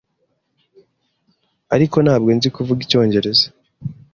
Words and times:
Ariko, 1.75 1.97
ntabwo 2.05 2.29
nzi 2.37 2.49
kuvuga 2.55 2.79
icyongereza. 2.85 3.45